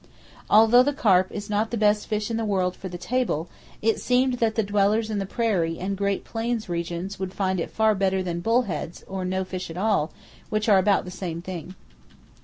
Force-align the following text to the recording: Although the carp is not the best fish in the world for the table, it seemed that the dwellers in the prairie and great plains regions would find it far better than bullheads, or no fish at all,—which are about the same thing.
Although 0.49 0.81
the 0.81 0.93
carp 0.93 1.31
is 1.31 1.47
not 1.47 1.69
the 1.69 1.77
best 1.77 2.07
fish 2.07 2.31
in 2.31 2.37
the 2.37 2.43
world 2.43 2.75
for 2.75 2.89
the 2.89 2.97
table, 2.97 3.49
it 3.83 3.99
seemed 4.01 4.39
that 4.39 4.55
the 4.55 4.63
dwellers 4.63 5.11
in 5.11 5.19
the 5.19 5.27
prairie 5.27 5.77
and 5.77 5.95
great 5.95 6.23
plains 6.25 6.67
regions 6.67 7.19
would 7.19 7.35
find 7.35 7.59
it 7.59 7.69
far 7.69 7.93
better 7.93 8.23
than 8.23 8.39
bullheads, 8.39 9.03
or 9.07 9.23
no 9.23 9.43
fish 9.43 9.69
at 9.69 9.77
all,—which 9.77 10.67
are 10.67 10.79
about 10.79 11.05
the 11.05 11.11
same 11.11 11.39
thing. 11.43 11.75